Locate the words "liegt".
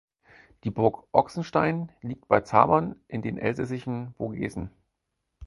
2.01-2.27